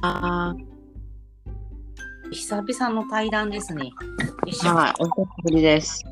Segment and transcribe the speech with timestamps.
[0.00, 0.54] あ
[2.30, 3.90] 久々の対談ですね。
[4.62, 6.04] はい、お久しぶりです。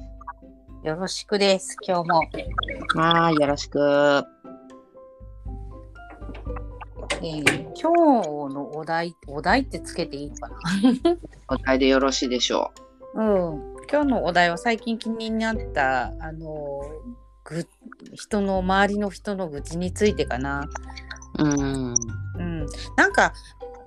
[0.83, 1.77] よろしくです。
[1.87, 2.21] 今日も。
[3.01, 3.79] はい、よろしく。
[7.23, 10.57] えー今日のお題、お題ってつけていいのかな？
[11.55, 12.73] お題でよろしいでしょ
[13.15, 13.27] うん。
[13.91, 16.81] 今日のお題は最近気になった、あの、
[17.45, 17.67] ぐ
[18.15, 20.67] 人の周りの人の愚痴についてかな。
[21.39, 21.45] う。
[21.45, 21.95] うん。
[22.39, 22.67] うん。
[22.97, 23.33] なんか、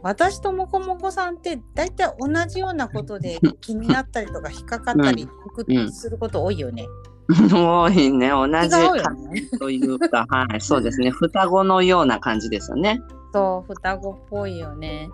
[0.01, 5.27] 私ともこもこさんって大体同じようなことで 気になったりとか引っかかったり
[5.67, 6.87] うんすること多いよね。
[7.53, 9.41] 多いね、同じ感ね。
[9.41, 13.01] じというか、はい、 そうですね、双子のような感じですよね。
[13.31, 15.09] そう、双子っぽいよね。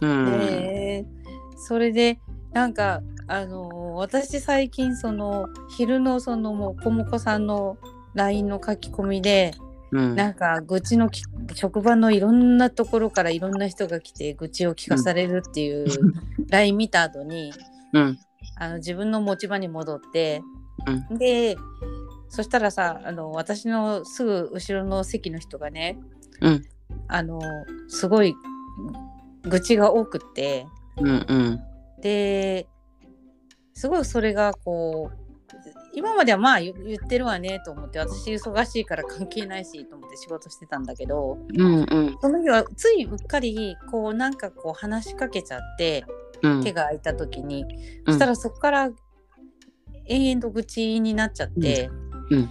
[0.00, 0.24] うん。
[0.38, 1.06] で
[1.56, 2.20] それで
[2.52, 7.76] なんかあのー私最近その昼のそのもうこもこさんの
[8.14, 9.52] LINE の書き込みで
[9.92, 10.14] うん。
[10.16, 11.22] なんか愚痴のき
[11.54, 15.86] 職場のいろんなところからいろんな人が来て愚痴を聞かされるっていう
[16.48, 17.52] LINE 見た後に
[17.92, 18.18] うん。
[18.56, 20.42] あの自分の持ち場に戻って
[21.10, 21.18] うん。
[21.18, 21.56] で
[22.28, 25.98] そしたらさあの私のすぐ後ろの席の人がね、
[26.40, 26.64] うん
[27.08, 27.40] あの
[27.88, 28.34] すごい
[29.44, 30.66] 愚痴が多くって。
[30.98, 31.26] うん。
[31.28, 31.60] うん。
[32.00, 32.66] で
[33.74, 35.27] すごいそれがこう
[35.94, 41.80] 今まではまあ言言ってるわねと思って私忙しいから関係ないしと思って仕事してたんだけどうん。
[41.80, 42.18] うん。
[42.20, 46.04] その日はついうっかりこうなんかこう話しかけちゃって
[46.42, 46.62] うん。
[46.62, 47.68] 手が空いた時に、うん
[48.06, 48.90] そしたらそこから
[50.06, 51.90] 延々と愚痴になっちゃって、
[52.30, 52.50] うんうん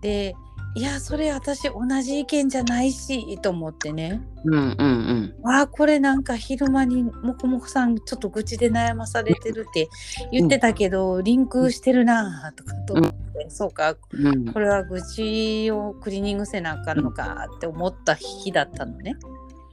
[0.00, 0.34] で
[0.74, 4.54] いやそれ私同じ意見じゃないしと思ってねうん。
[4.54, 4.78] うん。
[4.78, 5.34] うん。
[5.42, 9.88] わあこれなんか昼間にもこもこさんちょっと愚痴で悩まされてるって
[10.30, 14.52] 言ってたけど、リンクしてるなあとかと思って、そうかうん。
[14.52, 19.16] これは愚痴をクリーニングせなあかんのかって思った日だったのね。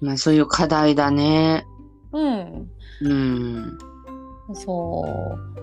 [0.02, 1.66] まあ、そういう課題だね。
[2.12, 2.70] うん、
[3.02, 3.78] うん。
[4.54, 5.60] そう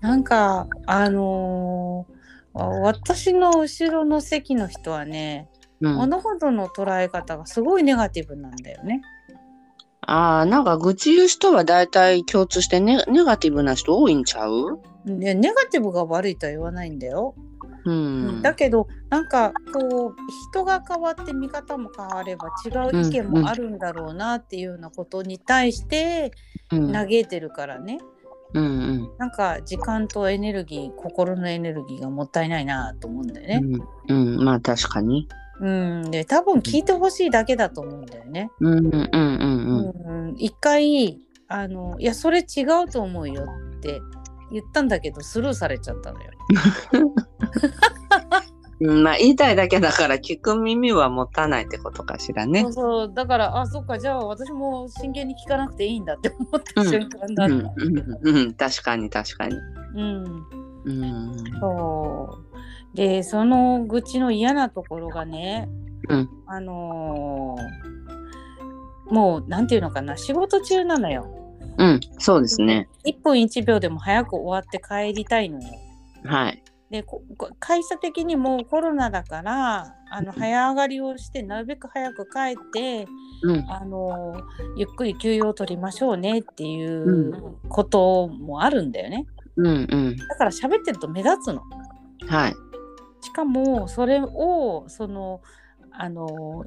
[0.00, 2.17] なんかあのー
[2.58, 5.48] 私の後ろの席の人はね、
[5.80, 5.94] うん。
[5.96, 9.02] 物事の捉え方がすごいネガティブなんだよね。
[10.00, 14.80] ああ、なんか愚痴言う人は大体共通してネネガティブな人多いんちゃう？
[15.06, 17.34] でネガティブが悪いとは言わないんだよ。
[17.84, 18.42] うん。
[18.42, 20.14] だけどなんかこう
[20.52, 26.32] 人が変わって見方も変われば違う意見もあるんだろうなっていうようなことに対して
[26.72, 26.92] うん。
[26.92, 27.98] 嘆いてるからね、うん。
[27.98, 28.17] うん。
[28.52, 33.62] なんか時間とエネルギー心のエネルギーがもったいないなと思うんだよね。
[34.08, 34.36] うん。
[34.36, 34.44] うん。
[34.44, 35.28] まあ、確かに。
[35.60, 38.48] うん、で多分聞いてほしいだけだと思うんだよね。
[38.60, 38.78] うん。
[38.78, 38.86] うん。
[38.86, 38.98] うん。
[40.28, 43.44] うん、一回あの「いやそれ違うと思うよ」
[43.76, 44.00] って
[44.52, 46.30] 言ったんだけどスルーされちゃったのよ。
[48.80, 49.02] うん。
[49.02, 52.72] まあ、言いたいだけだから聞く耳は持たないってことかしらねそう。
[52.72, 57.54] そうだからあそっかじゃあ私も真剣に聞かなくていいんだって思ったうん瞬間だうった。
[57.54, 57.72] ん。
[58.24, 58.36] うん。
[58.38, 58.54] うん。
[58.54, 59.56] 確かに、確かに。
[59.94, 60.24] うん、
[60.84, 61.36] うん。
[61.60, 62.38] そ
[62.94, 65.68] うでその愚痴の嫌なところがね、
[66.08, 71.26] うんあのーもうなんていうのかな仕事中なのよ。
[71.78, 72.00] うん。
[72.18, 72.88] そうですね。
[73.06, 75.68] 1分1秒でも早く終わって帰りたいのよ。
[76.24, 76.62] はい。
[76.90, 77.04] で
[77.58, 83.06] 会社的にもコロナだからあの早上がりをしてなるべく早く帰って
[83.42, 83.70] うん。
[83.70, 84.40] あの
[84.76, 89.26] ゆっくり休養を取りましょうねっていうこともあるんだよね。
[89.56, 89.66] うん。
[89.66, 90.16] うん。
[90.16, 91.62] だから喋ってると目立つの。
[92.26, 92.54] はい。
[93.20, 95.40] しかもそれをその
[95.92, 96.64] あの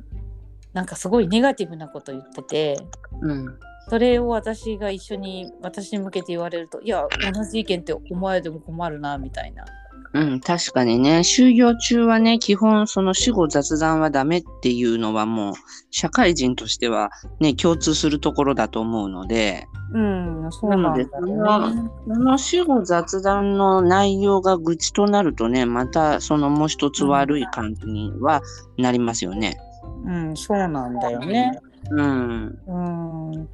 [0.74, 2.78] なんかすごいネガティブなこと言ってて
[3.22, 3.59] うん。
[3.90, 9.66] それを私が一緒に私に向けて言われるといや同じ意見って思われても困るなみたいな。
[10.14, 15.54] うん、確かにね、就業中はね、基本その死後雑談はダメっていうのはもう、
[15.90, 21.92] 社会人としてはね、共通するところだと思うので、うんそうなんだなのでよね。
[22.08, 28.41] その死後雑談の内容が愚痴となるとね、またそのもう一つ悪い感じには
[28.78, 29.58] なりますよね。
[30.06, 31.59] うんそうなんだよね。
[31.90, 32.59] うん。
[32.68, 33.50] うん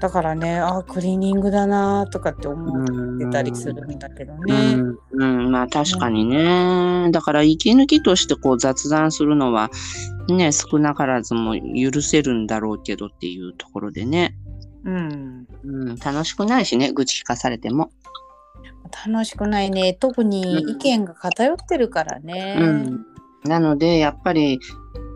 [0.00, 4.74] だからねあクリーニングだなとかって思うんってたりするんだけどうね。
[4.74, 7.10] ん、うん、まあ確かにね。
[7.12, 9.70] だから息抜きとしてこう雑談するのは
[10.28, 14.34] ね、少なからずも許せるんだろうけどっていうところでね。
[14.84, 17.90] うんうん、楽しくないしね、愚痴聞かされても。
[19.06, 22.56] 楽しくないね特に意見が偏ってるからね。
[22.58, 23.06] うん
[23.44, 24.60] なので、やっぱり、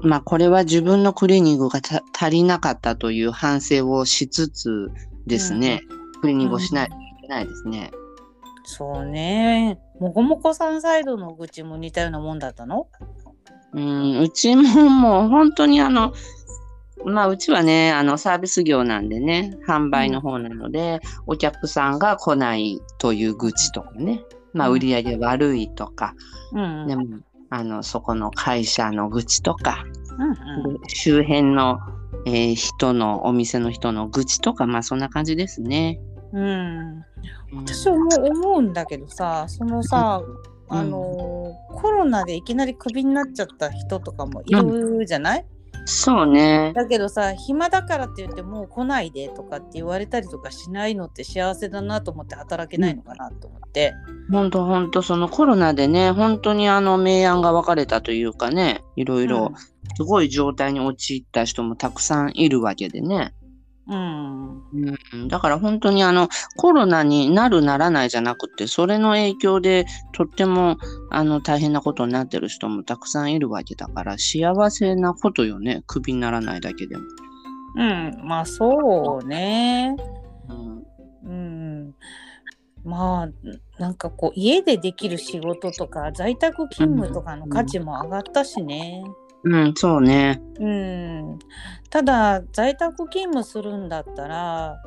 [0.05, 4.91] まあこれは自分のクリーニングがた足りなかったという反省をしつつ
[5.27, 5.83] ですね、
[6.21, 7.91] クリーニングをしないといけないですね。
[8.65, 9.79] そうね。
[10.01, 12.89] もこもこさんサイドの愚痴も似たようなもんだったの？
[13.73, 16.13] うん、うちももう本当にあの、
[17.05, 24.23] まあ、うちはね、あの、サービス業なんでね、販売の方なので、お客さんが来ないという愚痴とかね、
[24.55, 26.15] まあ、売り上げ悪いとか、
[26.53, 27.05] うんでも、
[27.55, 29.85] あの、そこの会社の愚痴とか、
[30.19, 31.79] うんで周辺の、
[32.27, 36.01] えー人の、お店の人の愚痴とか、まあ、そんな感じですね。
[36.33, 36.43] うん。
[36.43, 36.49] うん。
[36.49, 37.05] うん
[37.67, 40.21] 私も思うんだけどさそのさ、
[40.69, 40.77] うん。
[40.77, 45.47] あのーコロナでいきなりクビになっちゃった人とかもいるじゃない、
[45.87, 46.73] そうね。
[46.75, 53.93] だけどさ暇だからって言ってもう来ないでとかって言われたりとかしないのって幸せだなと思って働けないのかなと思って。
[54.31, 59.53] 本当本当そのコロナでね、本当にあの明暗が分かれたというかね、いろいろ
[59.97, 63.35] すごい状態に陥った人もたくさんいるわけでね。
[63.87, 64.63] うん
[65.13, 70.79] うん、だから本当にあのコロナになるならないじゃなくて、それの影響でとっても
[71.11, 77.05] あの大変なことになってる人もたくさんいるわけだから、幸せなことよね、クビにならないだけでも。
[77.77, 79.97] うん、まあそうね。
[80.49, 80.85] うん
[81.25, 81.95] うん。
[82.85, 89.03] まあなんかこう家でできる仕事とか在宅勤務とかの価値も上がったしね。
[89.05, 89.15] うん、
[89.75, 90.41] そうね。
[90.59, 91.39] うん、
[91.91, 94.83] ただ在宅勤務するんだったら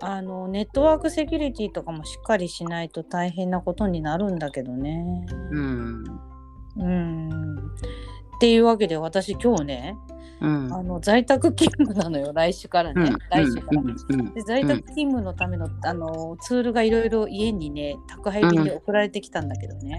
[0.00, 5.26] あのネットワークセキュリティとかもしっかりしないと大変なことになるんだけどね。
[5.50, 6.04] うん。
[6.76, 7.60] うん、っ
[8.40, 9.96] ていうわけで私今日ね
[10.40, 10.72] うん。
[10.72, 13.82] あの在宅勤務なのよ 来週からね、うん来週から。
[13.82, 19.96] うんで在宅勤務のための,、あのツールがいろいろ家にね宅配便で送られてきたんだけどね。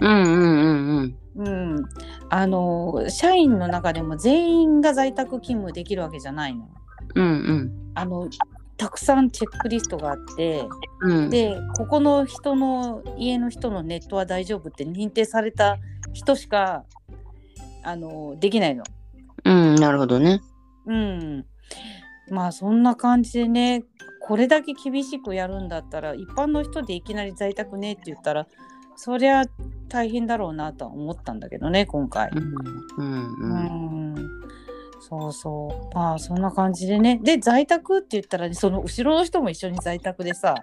[1.34, 1.84] うん
[2.28, 6.68] あの社員の中でも全員が在宅勤務できるわけじゃないの。
[7.14, 7.72] うんうん。
[7.94, 8.28] あの
[8.76, 10.66] たくさんチェックリストがあって
[11.02, 11.30] うん。
[11.30, 15.78] でここの人の家の人のネットは大丈夫って認定された
[16.12, 16.84] 人しか
[17.84, 18.84] あのできないの。
[19.44, 20.40] うん、なるほどね。
[20.86, 21.44] うん、
[22.30, 23.84] まあそんな感じでね
[24.20, 28.46] これだけ厳しくやるんだったら一般の人でいきなり在宅ねって言ったら
[28.96, 29.44] そりゃ
[29.88, 32.30] 大変だろうなとは思ったんだけどね今回。
[32.30, 32.54] うん
[32.98, 34.30] うんううん。
[35.02, 40.54] んそうそうまあそんな感じでねで在宅って言ったら、ね、その後ろの人も一緒に在宅でさ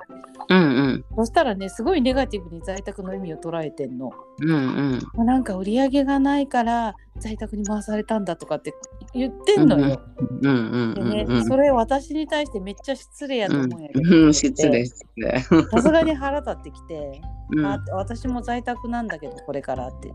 [0.49, 1.05] うんうん。
[1.15, 4.11] そしたらねすごいネガティブに在宅の意味を捉えてんの。
[4.41, 4.55] うんう
[4.95, 4.99] ん。
[5.13, 8.73] もうなんか売り上げがないから在宅に回されたんだとかって
[9.13, 10.01] 言ってんのよ。
[10.41, 11.45] うんうんでね、うんうん。
[11.45, 15.39] それ私に対してめっちゃ失礼やと思うんやけど、うん、失礼失礼。
[15.39, 17.21] さすがに腹立ってきて、
[17.51, 20.11] うんあ私も在宅なんだけどこれからってっ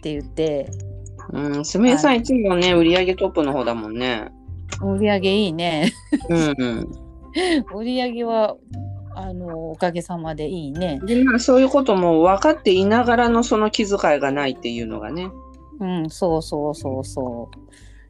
[0.00, 0.70] て言って
[1.32, 4.30] うん、すみれさんいつもね、売り上げトップの方だもんね。
[4.82, 5.92] 売り上げいいね。
[6.28, 6.54] うん。
[6.58, 6.88] うん。
[7.74, 8.56] 売り上げは
[9.14, 11.00] あのおかげさまでいいね。
[11.04, 15.30] で、まあそういうことも分かっていながらのその気遣いがないっていうのがね。
[15.80, 17.58] うんそうそうそうそう。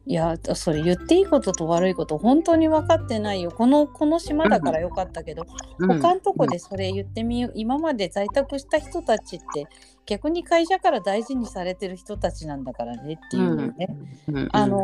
[0.05, 3.51] いやそれ言っていいことと悪いこと本当に分かってないよ。
[3.51, 5.45] このこの島だからよかったけど、
[5.79, 6.01] うん。
[6.01, 7.53] 他のとこでそれ言ってみよう。
[7.55, 9.67] 今まで在宅した人たちって
[10.09, 13.95] 逆に会社から大事にされてる人たちなんだからねっていうね、
[14.27, 14.37] うん。
[14.37, 14.49] うん。
[14.51, 14.77] あの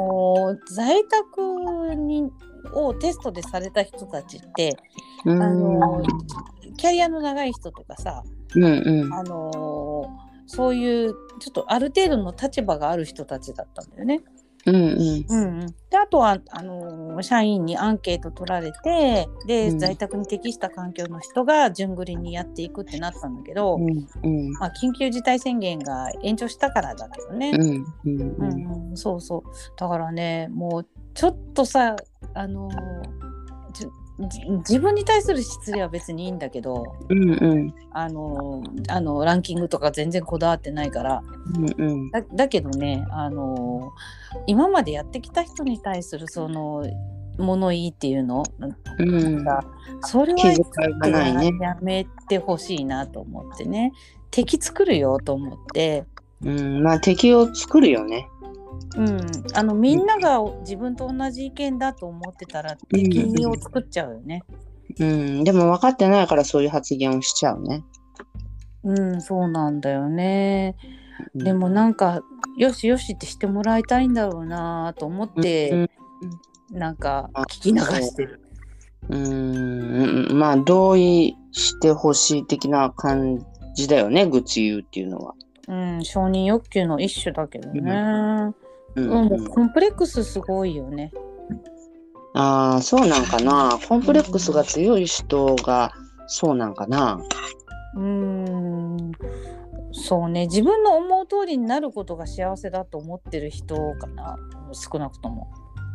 [0.54, 2.31] ー在宅に
[2.74, 4.77] をテストでされた人たちって、
[5.25, 5.42] うん。
[5.42, 8.24] あのーキャリアの長い人とかさ、
[8.56, 9.13] うんうん。
[9.13, 14.21] あのーそういうちょっとある程度の立場がある人たちだったんだよね。
[14.66, 15.26] うんうん。
[15.30, 19.80] うんうん、であとはあのー社員にアンケート取られてで、うん。
[19.80, 27.52] 在宅に適した環境の人が順繰りにやっていくってなったんだけど、うんまあ、緊急事態宣言が延長したからだけどね。
[27.52, 27.62] うん
[28.06, 28.36] うん。
[28.38, 29.44] うんうん、そうそう。
[29.78, 31.95] だからねもうちょっとさ
[32.34, 33.25] あのー
[34.18, 37.74] 自分に対する失礼は別にいいんだけどうんうん。
[37.92, 41.22] あのーあのランキングとか全然こだわってないから。
[41.57, 42.12] うんうん。
[42.12, 46.86] だだけどね、あのー今までやってきた人に対するその
[47.38, 48.44] 物言いっていうの、
[49.00, 49.44] うん。
[49.44, 49.66] が
[50.02, 53.92] それはやめてほしいなと思ってね。
[54.31, 56.06] 敵作るよと思って、
[56.42, 58.28] うん、まあ敵を作るよね。
[58.98, 59.20] うん、
[59.54, 64.44] あのみんなが自分と同じ意見だと思ってたら敵を作っちゃうよね。
[65.00, 67.84] うん、でも分かってないからそういう発言をしちゃうね。
[68.84, 70.76] うん、そうなんだよね。
[70.80, 72.22] うんでもなんか
[72.58, 75.90] よしよしってしてもらいたいんだろうなと思って、
[76.72, 78.42] なんか聞き流してる。
[79.10, 85.34] うん、うんまあ同意してほしい的な感じだよね、愚痴言うっていうのは。
[85.68, 88.54] うん、承認欲求の一種だけどね。
[88.95, 91.11] うんコンプレックスすごいよね。
[92.33, 93.80] ああ、そうなんかな。
[93.87, 95.94] コンプレックスが強い人が
[96.28, 97.19] そうなんかな。
[97.95, 99.11] うん、
[99.94, 100.47] そうね。
[100.47, 104.37] 自分の思う通りになることが幸せだと思ってる人かな。
[104.73, 105.47] 少なくとも。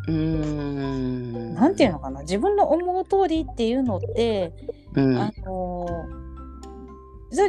[0.08, 1.54] うーん。
[1.54, 4.54] なんていうのかな自分の思う通りっていうのって、
[4.94, 5.18] うん。
[5.18, 5.86] あの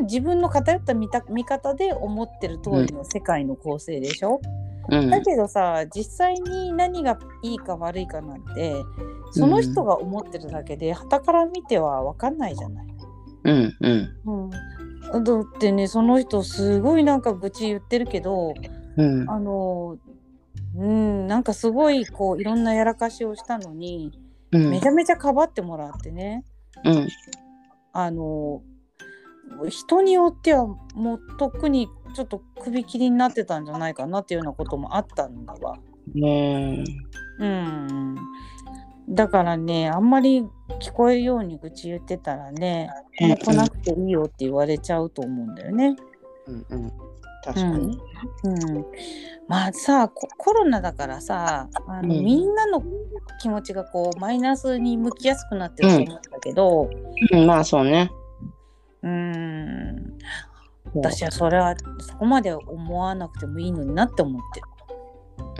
[0.02, 8.76] 自分の偏った見た見方で思ってる通りの世界の構成でしょ、うんだけどさ実際に何がいいか悪いかなんて
[9.32, 12.88] その人が思ってるだけで傍から見ては分かんないじゃない。
[13.44, 13.78] うん。
[13.80, 14.10] うん。
[15.14, 18.54] うん、だってねその人すごいなんか愚痴言ってるけど
[18.98, 19.30] うん。
[19.30, 19.98] あの
[20.76, 24.12] うんなんかすごいこういろんなやらかしをしたのに
[24.52, 24.70] うん。
[24.70, 26.44] めちゃめちゃかばってもらってね
[26.84, 27.08] うん。
[27.94, 28.62] あの
[29.70, 35.78] 人によってはもうとっくにちょっと首切りになってたんじゃないかなっていうようなこともあったんだわ。
[36.14, 36.84] ね
[37.40, 38.18] うん、
[39.10, 40.46] だからねあんまり
[40.80, 45.96] 聞こえるように愚痴言ってたらね来なくていいよって言われちゃうと思うんだよね。
[46.48, 46.66] うん。
[46.70, 46.92] うん。
[47.44, 48.00] 確かに。
[48.44, 48.86] うん、
[49.48, 52.84] まあさココロナだからさあの、うんみんなの
[53.42, 56.90] 気持ちがこうマイナスに向きやすくなってると思うんだけど、
[57.32, 57.48] うん。
[57.48, 58.12] まあ、そうね。
[59.04, 60.11] うん、
[60.94, 64.68] 私はそれはそこまで思わなくてもいいのになって思ってる。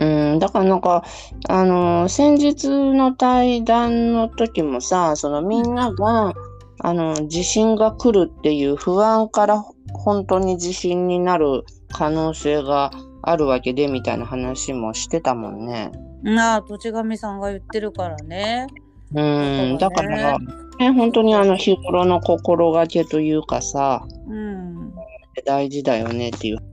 [0.00, 1.04] うん、だからなんか、
[1.48, 6.34] あの先日の対談の時もさ、そのみんなが、
[6.80, 12.90] あの、地震が来るっていう不安から本当に地震になる可能性が
[13.22, 15.92] あるわけでみたいな話もしてたもんね。
[16.22, 18.66] なあ土地神さんが言ってるからね。
[19.14, 19.22] う
[19.74, 24.92] ん、だから、ね、本当にあの日頃の心がけというかさ、うん
[25.40, 26.64] 大事だよねっていう話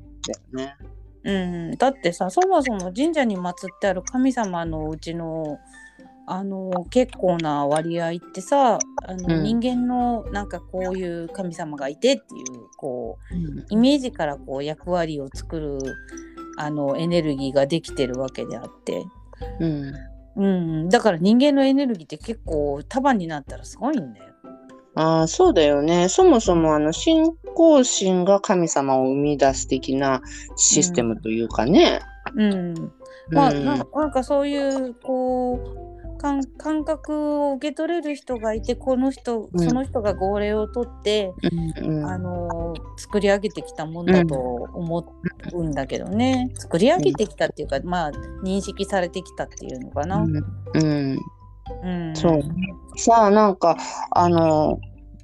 [0.53, 0.75] だよね。
[1.23, 1.31] う
[1.73, 5.59] ん、だってさそもそも神社に祀ってある神様のうちの
[6.31, 9.43] あの結構な割合ってさあの、うん。
[9.43, 13.65] 人間のなんかこういう神様がいてっていうこううん。
[13.69, 15.79] イメージからこう役割を作る
[16.57, 19.05] あのエネルギーができてるわけであって、
[19.59, 19.93] うん。
[20.35, 20.47] う
[20.85, 24.28] ん、だから人間のエネルギーって結構束になったらすごいんだよ。
[24.95, 26.09] ああ、そうだよね。
[26.09, 30.21] そもそもあの信仰心が神様を生み出す的な
[30.55, 32.01] システムというかね。
[32.35, 32.73] うん。
[33.31, 33.65] まあ、うん。
[33.65, 35.59] ななんかそういうこ
[36.15, 39.69] う感感覚を受け取れる人がいてこの人、うん。
[39.69, 41.33] その人が号令を取って、
[41.79, 42.05] うんうん。
[42.05, 45.13] あの作り上げてきたものだと思
[45.53, 48.11] うんだけどね、作り上げてきたっていうか、まあ
[48.43, 50.17] 認識されてきたっていうのかな。
[50.17, 51.19] うん
[51.83, 52.09] うん。
[52.09, 52.41] うんそう。
[52.97, 53.77] さあなんか
[54.11, 54.79] あの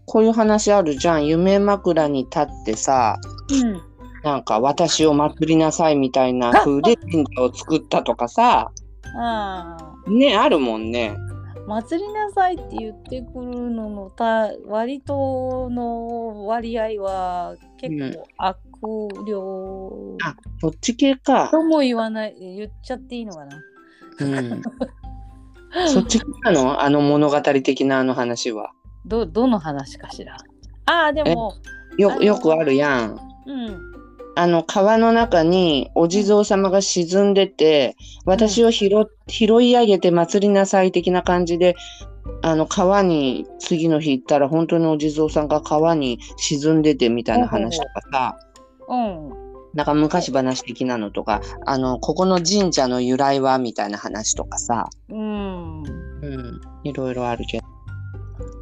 [0.05, 1.27] こういう話あるじゃん。
[1.27, 3.19] 夢枕に立ってさ
[3.51, 3.81] うん。
[4.23, 8.71] なんか私を祭りなさいみたいな風で神社を作ったとかさ。
[10.07, 11.15] ねあるもんね。
[11.67, 18.57] 祭りなさいって言ってくるののた割との割合は結構悪
[19.25, 19.33] 霊、
[20.23, 21.49] あそっち系か。
[21.49, 23.61] とも言わない言っちゃっていいのかな。
[24.19, 24.61] うん、
[25.88, 26.81] そっち系なの？
[26.81, 28.72] あの物語的なあの話は。
[29.05, 30.38] どどの話かしら？
[30.86, 31.55] ああでも
[31.98, 33.19] よよくあるやん。
[33.45, 33.95] うん
[34.38, 37.95] あの川の中にお地蔵様が沈んでて、
[38.25, 38.89] 私を拾
[39.27, 41.77] 拾い上げて祭りなさい的な感じで、
[42.41, 48.38] あの川に次の日行ったら本当にお地蔵さんが川に沈んでてみたいな話とかさ、
[48.89, 49.44] うん
[49.75, 55.84] なんか昔話的なのとか、あの、ここの神社の由来はみたいな話とかさ、うん。
[55.84, 57.65] うん、いろいろあるけど。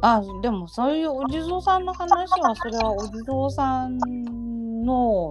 [0.02, 3.98] あでもそういうお地蔵さんの話はそれはお地蔵さん
[4.84, 5.30] の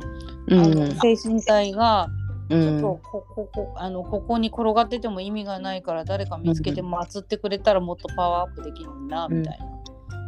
[0.52, 2.08] あうんの、精神体が
[2.50, 3.00] うちょっとん、こ
[3.36, 9.73] ここあのここに転がってても意味がないから誰か見つけて祀ってくれたらもっとパワーアップできるなみたいな。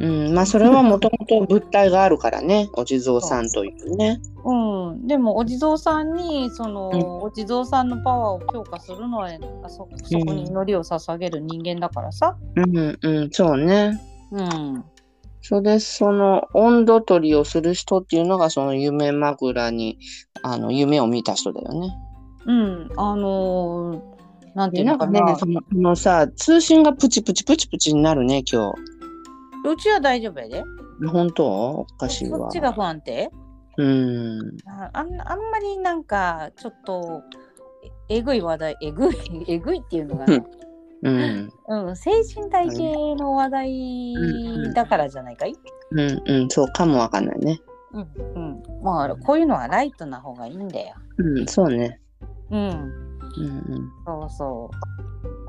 [0.00, 4.20] うん、まあそれはもともと物体があるからね、 お地蔵さんというね。
[4.44, 9.30] うん、でもお地蔵さんにその、うんお地蔵さんのパワーを強化するのは
[9.64, 12.36] あそそこに祈りを捧げる人間だからさ。
[12.56, 14.00] うん、うん、そうね。
[14.32, 14.84] うん。
[15.40, 19.98] それで、その温度取りをする人っていうのが、その夢枕に、
[20.42, 21.96] あの、夢を見た人だよね。
[22.46, 24.16] うん、あのー
[24.56, 25.12] なんていで、うのかな。
[25.12, 28.72] なんかね、そのこのさ、通信がプチプチプチプチになるね、今
[29.72, 30.62] うちは大丈夫やで？
[31.00, 31.06] 日。
[31.08, 31.46] 本当？
[31.46, 32.38] おかしいわ。
[32.38, 33.30] そっちが不安定？
[33.78, 34.56] うん。
[34.66, 37.22] ああんあんまりなんかちょっと
[38.08, 39.16] ええぐい話題えぐい
[39.48, 40.44] えぐいっていうのが、ね
[41.02, 41.50] うん。
[41.68, 45.54] うん、精神体系の話題だからじゃないかい、
[45.90, 47.60] うん、うん、そうかもわかんないね。
[47.92, 50.94] うんうん、まあこういうのはライトな方がいいんだよ。
[51.18, 52.00] うん、そうね。
[52.50, 53.92] うん、うん、うん。
[54.06, 54.70] そうそ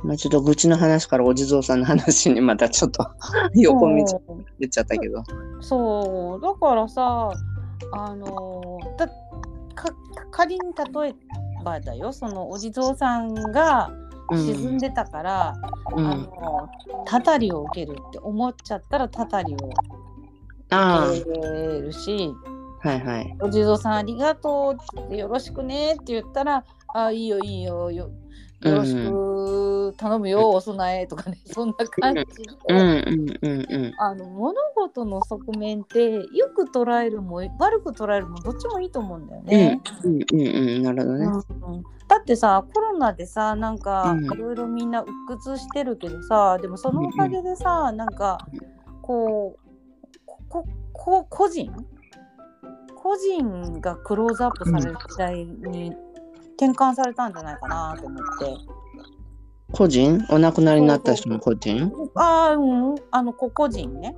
[0.03, 3.07] まあちょっと愚痴の話からお地蔵さんの話にまたちょっとう。
[3.59, 4.21] 横道
[4.59, 5.23] 出ちゃったけど。
[5.61, 7.31] そうだからさ
[7.91, 9.13] あのだか
[10.31, 10.61] 仮に
[11.01, 11.15] 例え
[11.63, 13.91] ばだよそのお地蔵さんが
[14.31, 15.55] 沈んでたから、
[15.95, 16.69] うんあの
[17.05, 19.57] たたりを受けるって思っちゃったらたたりを
[20.69, 22.33] あ受けるし
[22.83, 23.35] あ、はいはい。
[23.39, 28.09] 「お地蔵さんありがとう」って「よろしくね」って言ったら「あいいよいいよよ
[28.61, 32.23] よろしく頼むよ、お供え」とかね そんな感じ
[34.15, 36.23] の物事の側面ってよ
[36.55, 39.81] く捉えるも悪く捉えるもどっちもいいと思うんだよね。
[40.03, 41.25] うんうんうん、なるほどね。
[41.25, 41.75] うん。
[41.75, 44.25] うんだってさコロナでさなんかうん。
[44.25, 48.37] いろいろみんな鬱屈してるけどさでもそのおかげでさなんか
[49.01, 51.71] こうこここ個人？
[52.95, 55.95] 個人がクローズアップされる時代に
[56.59, 58.57] 転換されたんじゃないかなと思って。
[59.71, 60.25] 個人？
[60.29, 61.91] お亡くなりになった人の個人？
[62.15, 64.15] ああうんあの個々人ね。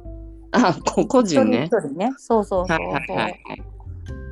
[0.51, 1.65] あ、こ個人ね。
[1.65, 2.11] 一人一人ね。
[2.17, 3.17] そうそうそうはいそう。
[3.17, 3.63] はいはい。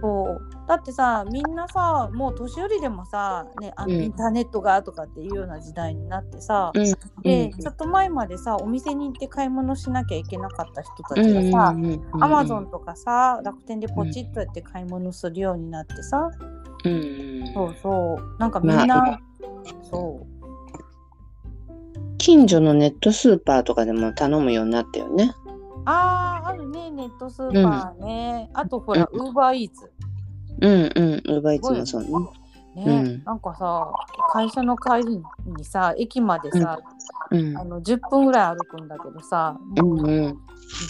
[0.02, 6.84] そうだってさみんなさもう年寄りでもさ、ね、あのうんインターネットがとかっていうような時代になってさ、うん
[7.24, 11.76] で、うんちょっと前までさお店に行って買い物しなきゃいけなかった人たうんちがさ、
[12.22, 16.30] アマゾンとかさ楽天でポチッとやって買い物するようになってさ、
[16.88, 19.20] うんうんそうそうなんかみんな、まあ
[19.90, 20.38] そう
[22.18, 25.32] 近所のネットスーパーとかでも頼むようになったよね。
[25.86, 29.92] あーあるねネットスーパーね、あとほらウーバーイーツ
[30.60, 31.36] うんうん。
[31.36, 32.10] ウーバーイーツもそうね。
[32.76, 33.92] ね、うんなんかさ
[34.34, 35.18] 会社の帰り
[35.58, 36.80] にさ駅までさ、
[37.32, 40.38] うんあの10分ぐらい歩くんだけどさ、うんうん。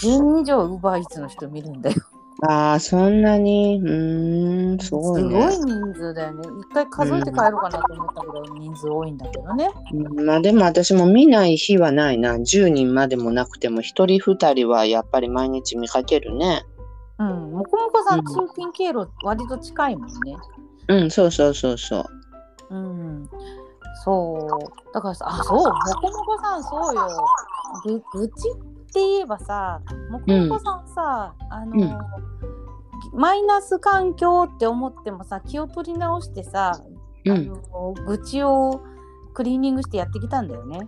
[0.02, 1.96] 10人以上ウーバーイーツの人見るんだよ。
[2.44, 3.80] ああ、そんなに？
[3.82, 5.52] うーん、すごいね。
[5.52, 6.48] すごい人数だよね。
[6.60, 9.70] 一回数えて帰ろうかなと思ったぐらい人数多いんだけどね。
[9.92, 12.36] うんまあでも私も見ない日はないな。
[12.36, 16.64] 10人までもなくても1人2人はやっぱり毎日見かけるね。
[17.18, 20.14] うん、もこもこさうんん通勤経路割と近いもんね。
[20.90, 22.06] うん、そうそうそうそう。
[22.70, 23.30] うん。
[24.04, 24.94] そう。
[24.94, 27.08] だからさ、あ、そう、もこもこさんそうよ。
[27.84, 28.50] ぐ愚痴？
[28.52, 31.98] って言えばさ、もこもこさんさ、あの、うん
[33.14, 36.82] マイナス環境って思ってもさ、気を取り直してさ、あ
[37.26, 37.48] うん。
[37.48, 38.82] の愚痴を
[39.34, 40.80] クリーニングしてやってきたんだよね。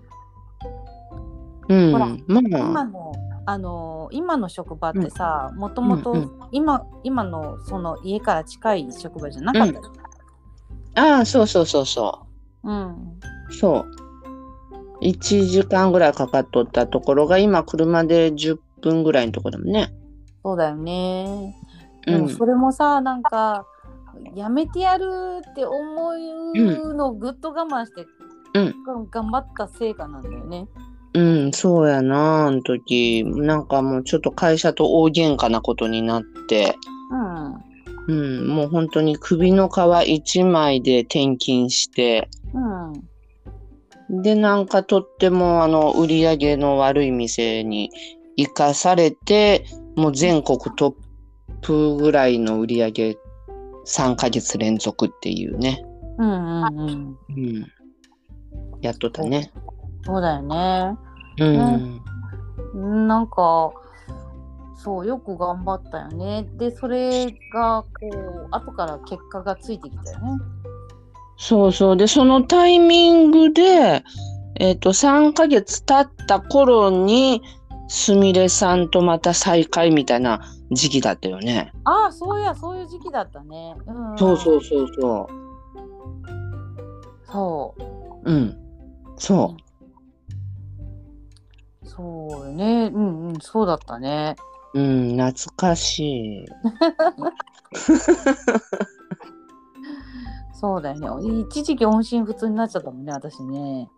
[1.70, 1.92] うん。
[1.92, 3.12] ほらまあ、今の
[3.46, 9.82] あの今の職場ってさもともとうんうん今今のその家から近い職場じゃなかったよ、
[10.96, 12.28] ああ、そうそうそうそ
[12.64, 12.90] うん
[13.50, 13.54] う。
[13.54, 13.86] そう。
[15.02, 19.94] 1時間ぐらいかかっとったところが今車で10分ぐらいのところだもんね。
[20.44, 21.56] そうだよね。
[22.08, 23.66] うんでもそれもさなんか
[24.34, 25.06] やめてやる
[25.52, 25.76] って思
[26.10, 28.06] うのをぐっと我慢して、
[28.56, 30.68] うん頑張った成果なんだよね。
[31.14, 33.24] うん、そうやな、あの時。
[33.26, 36.76] なんかもうちょっと会社と大喧嘩なことになって、
[37.12, 37.54] うん
[38.08, 42.39] うん、もう本当に首の皮一枚で転勤して、うん
[44.10, 47.92] で、なんかとってもあの、売り上げの悪い店に
[48.36, 50.96] 生かされて、もう全国トッ
[51.62, 53.18] プぐらいの売り上げ
[53.86, 55.84] 3ヶ月連続っていうね。
[56.18, 57.66] うんうんうんうん。
[58.82, 59.52] やっとったね。
[60.04, 60.98] そうだよね。
[61.40, 62.02] うん。
[62.74, 63.72] うんなんか
[64.76, 66.48] そうよく頑張ったよね。
[66.54, 70.42] でそれがこう後から結果がついてきたよね。
[71.40, 71.98] そうそう。
[71.98, 74.04] で、そのタイミングで、
[74.56, 77.42] えっ、と、3ヶ月経った頃に、
[77.88, 81.72] すみれさんとまた再会みたいな時期だったよね。
[81.86, 83.76] ああそういやそういう時期だったね。
[83.88, 85.28] うん、そうそうそうそ
[87.32, 87.84] そう
[88.30, 88.32] う。
[88.32, 88.56] うん。
[89.18, 89.58] そ
[91.84, 92.92] そうよね。
[92.94, 94.36] うんうんそうだったね。
[94.76, 94.80] う。
[94.80, 96.46] うん、懐かしい。
[100.60, 101.40] そうだよね。
[101.48, 103.90] 一時期音信不通になっちゃったもんね私ね。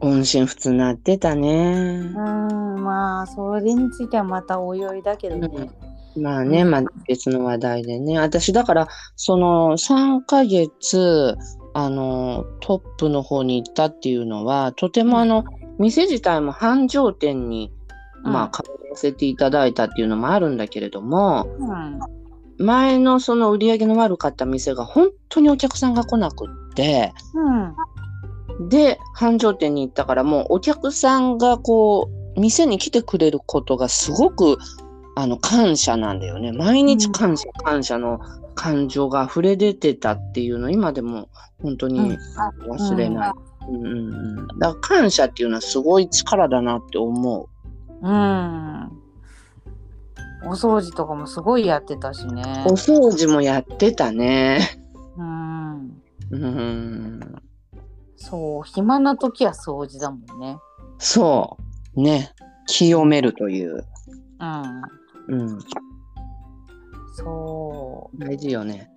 [0.00, 2.20] 音信不通なってたねう。
[2.20, 5.70] んまあそれについてはまたおいおいだけどね。
[6.16, 8.18] まあね、まあ別の話題でね。
[8.18, 11.36] 私だから、その3ヶ月、
[11.74, 15.44] あの、トップの方に行ったっていうのは、とてもあの、
[15.78, 17.70] 店自体も繁盛店に、
[18.24, 22.25] まあ、変わらせていただいたっていうのもあるんだけれども、うん
[22.58, 27.74] 前のその売り上げの悪かった店が本当にお客さんが来なくって、うん
[28.60, 34.58] で、繁盛店に行ったからもうお客さんがこう、店に来てくれることがすごく、
[35.14, 36.52] あの、感謝なんだよね。
[36.52, 38.20] 毎日感謝、感謝の
[38.54, 41.28] 感情が溢れ出てたっていうの、今でも
[41.62, 42.16] 本当に
[42.68, 43.32] 忘れない。
[43.68, 48.06] うんうんうん、だから感謝っていうのはすごい力だなって思う。
[48.06, 48.90] うん。
[50.44, 52.42] お掃除とかもすごいやってたしね。
[52.66, 54.60] お掃除もやってたね。
[55.16, 56.02] うん。
[56.30, 57.20] うん。
[58.16, 60.58] そう暇な時は掃除だもんね
[60.98, 61.56] そ
[61.96, 62.00] う。
[62.00, 62.32] ね。
[62.66, 63.86] 清めるという。
[65.28, 65.58] うんうん。
[67.14, 68.90] そ大事よね。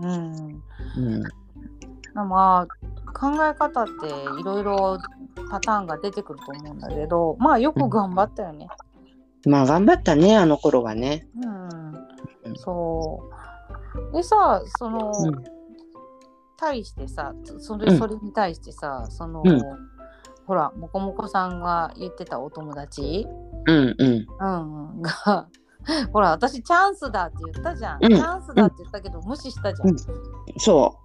[0.00, 0.62] ううん
[0.96, 2.28] うん。
[2.28, 4.98] まあ考え方っていろいろ
[5.50, 8.68] パターンが出てくると思うんだけどまあよく頑張ったよね。
[9.46, 11.26] まあ頑張ったね、あの頃はね。
[12.44, 13.28] うん、そ
[14.10, 14.12] う。
[14.12, 15.44] でさその、うん。
[16.56, 17.80] 対してさそうん。
[17.80, 19.60] れそれに対してさその、うん。
[20.46, 23.26] ほらもこもこさんが言ってたお友達、
[23.66, 24.26] うんうん。
[24.40, 25.48] うんうん、が
[26.12, 28.10] ほら私チャンスだって言ったじゃん、うん。
[28.10, 29.96] チャンスだって言ったけど無視したじゃん、
[30.58, 30.98] そ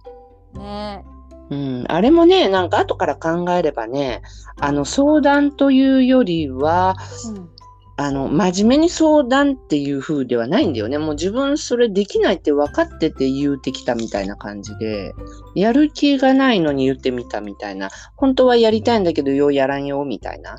[0.54, 1.04] ね。
[1.50, 1.54] う。
[1.54, 1.84] うん。
[1.88, 4.22] あれもね、なんか後から考えればね、
[4.60, 6.96] あの相談というよりは、
[7.34, 7.57] うん
[8.00, 10.98] あの、真面目に相談っていう風ではないんだよね。
[10.98, 15.14] もう自分それできないって分かってて言うてきたみたいな感じで、
[15.56, 20.58] やる気がないのに言ってみたみたいな、本当はやりたいんだけどようやらんよみたいな、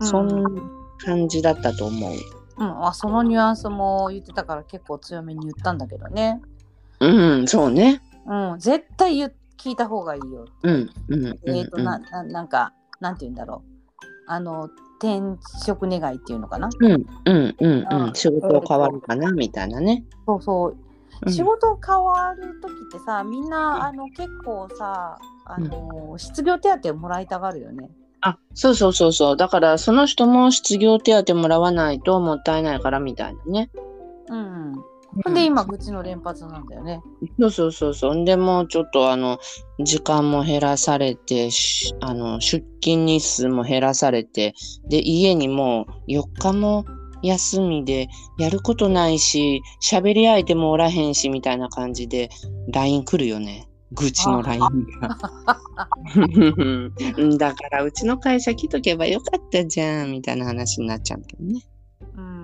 [0.00, 0.48] そんな
[1.04, 2.14] 感じだったと思う。
[2.56, 6.40] うん、あそのニュアンスも言ってたから結構強めに言ったんだけどね。
[7.00, 8.00] うん、そうね。
[8.26, 10.46] うん、絶対言う聞いた方がいいよ。
[10.62, 11.56] うん、うん、うん。
[11.56, 14.00] えっ、となな、なんか、なんて言うんだろう。
[14.26, 15.20] あの、転
[15.64, 16.68] 職願いっていうのかな？
[16.78, 18.14] うん、うん、うん、うあん。
[18.14, 20.04] 仕事変わるかなみたいなね。
[20.26, 20.70] そうそう。
[20.70, 20.90] うん
[21.28, 27.90] 仕事変わる時ってさ、みんな、あの、結構さ、あの、失業手当をもらいたがるよね。
[28.22, 29.36] あ、そうそうそうそう。
[29.36, 33.70] だから、その人も失業手当もらわないともったいないからみたいなね。
[34.28, 34.72] うん。
[35.24, 37.02] ほんで、今、愚痴の連発なんだよね。
[37.38, 38.14] そうそうそうそう。
[38.14, 39.38] んでもうちょっとあの、
[39.80, 44.54] 時間も減らされて、しあの、出勤日数も減らされて、
[44.88, 46.84] で、家にもう4日も
[47.22, 52.30] 休みで、やることないし、喋り相手もおらへんし、みたいな感じで、
[52.72, 53.68] LINE 来るよね。
[53.92, 54.60] 愚痴の LINE
[55.00, 55.18] が。
[57.38, 61.62] だから、うちの会社来とけばよかったじゃん、みたいな話になっちゃうけどね。
[62.16, 62.39] うん。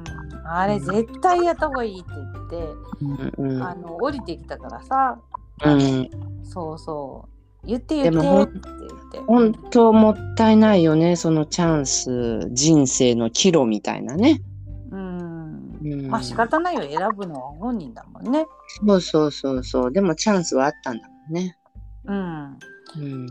[0.49, 5.19] あれ、絶対やった方がいいって言って、うんうんあの、降りてきたからさ、
[5.65, 6.11] うん、
[6.45, 7.29] そうそ
[7.65, 7.67] う。
[7.67, 9.19] 言って言ってって言って。
[9.27, 14.43] 本当もったいないよね、そのチャンス、人生の岐路みたいなね。
[14.91, 15.79] うん。
[15.83, 18.47] うん、まあ仕方ないよ、選ぶのは本人だもんね。
[18.87, 19.93] そうそうそうそう。
[19.93, 21.57] でもチャンスはあったんだもんね。
[22.05, 22.59] うん。
[22.99, 23.27] うん。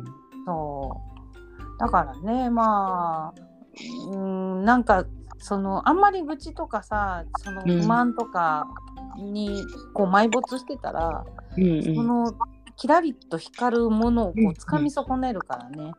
[0.46, 1.80] そう。
[1.80, 3.42] だからね、まあ、
[4.10, 5.06] うん、なんか、
[5.38, 8.68] その、あんまり愚痴とかさ、そのうん不満とか
[9.18, 11.26] に、こう、埋没してたら、
[11.58, 12.34] うんその、
[12.78, 15.94] キラリと光るものをこう掴み損ねるからね。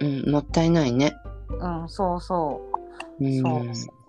[0.00, 1.14] うん、うん、もったいないね。
[1.48, 2.60] うん、そうそ
[3.20, 4.00] うんそう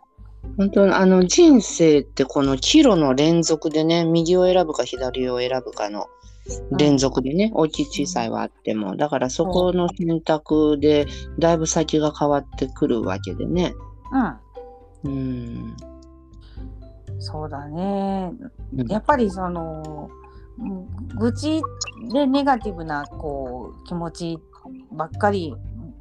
[0.58, 6.08] 本当あの人生ってこの岐路の連続でね、右を選ぶか左を選ぶかの
[6.78, 11.06] 連続でね、大きい小さいはあっても、だからそこの選択で
[11.40, 13.74] だいぶ先が変わってくるわけでね。
[14.12, 14.18] う。
[14.18, 14.36] うん。
[15.04, 15.76] うん。
[17.20, 18.34] そうだね。
[18.76, 20.10] うんやっぱりその
[20.60, 20.88] うん
[21.18, 21.62] 愚痴
[22.12, 24.40] でネガティブなこう気持ち
[24.92, 25.56] ばっかり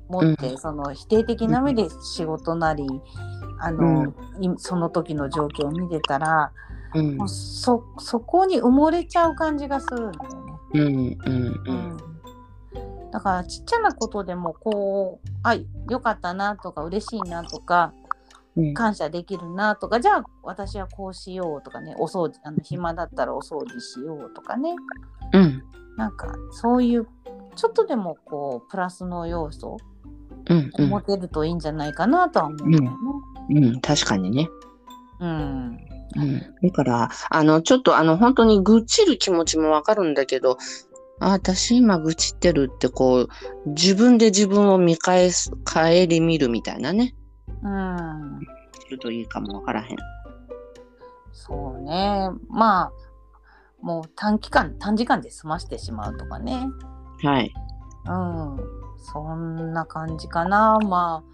[0.08, 2.84] 持って、うその否定的な目で仕事なり、
[3.60, 6.52] あの、いその時の状況を見てたら、
[6.94, 10.52] うんもうそそこに埋もれちゃう感じがするんだよね。
[10.74, 11.96] うんうんうん
[13.12, 15.54] だからちっちゃなことでもこうあ
[15.88, 17.99] よかったなとか嬉しいなとかうん
[18.74, 24.74] 感謝できるなとかじゃあ私はこうしようとかねお掃除あの暇だったらお掃除しようとかね
[25.32, 25.62] うん
[25.96, 27.06] なんかそういう
[27.56, 29.76] ちょっとでもこうプラスの要素
[30.48, 32.90] うんうん持てるといいんじゃないかなとは思うよね。
[33.50, 34.48] うん確かにね。
[35.20, 35.78] うん。
[36.16, 40.58] うん、だから、あの、ちょっとあの、本当に愚痴る気持ちもわかるんだけど、
[41.20, 43.28] あ、私今愚痴ってるってこう、
[43.66, 47.14] 自分で自分を見返す、帰り見るみたいなね。
[47.62, 48.40] うん。
[48.84, 49.96] するといいかもわからへん。
[51.32, 52.30] そうね。
[52.48, 52.92] まあ
[53.80, 56.66] もう短期間短時間で済ましてしまうとかね。
[57.22, 57.52] はい。
[58.06, 58.56] うん。
[58.98, 59.72] そん。
[59.72, 60.78] な感じかな。
[60.80, 61.30] まあ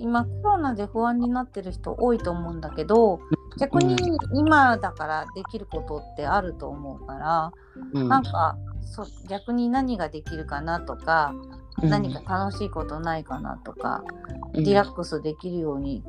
[0.00, 2.60] 今コロナで不安になってる人多いと思うん。
[2.60, 3.20] だけど
[3.58, 3.96] 逆に
[4.34, 7.52] 今だからできることってあると思うから、
[7.92, 8.08] うん。
[8.08, 8.22] なん。
[8.22, 11.34] かそ逆に何ができるかなとか、
[11.82, 14.02] 何か楽しいことないかなとか、
[14.54, 14.64] うん。
[14.64, 16.02] リラックスできるように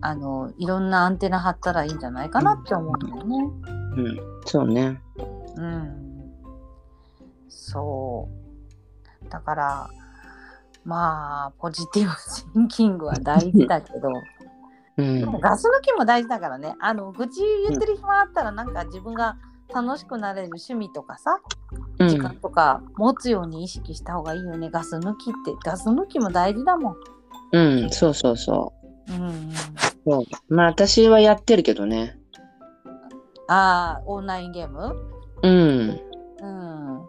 [0.00, 3.36] あのいろんなアンテナ張ったらいいんじゃないかなって思うんだよね。
[3.96, 5.00] うん、そうね。
[5.56, 6.32] うん、
[7.48, 8.28] そ
[9.26, 9.28] う。
[9.28, 9.90] だから
[10.84, 14.08] まあポジティブシンキングは大事だけど
[14.96, 15.40] うん。
[15.40, 16.76] ガス抜きも大事だからね。
[16.80, 19.36] あの愚痴言ってる暇あったらなんか自分が
[19.72, 21.40] 楽しくなれる趣味とかさ
[21.72, 26.96] うん時間とか持つように意識した方がいいよね、ガス抜きってガス抜きも大事だもん。
[27.52, 28.72] うん、そうそうそ
[29.08, 29.34] うんうん、う。
[30.06, 32.18] そうまあ私はやってるけどね。
[33.48, 34.94] ああオンラインゲーム？
[35.42, 36.00] うん。
[36.40, 37.00] うん。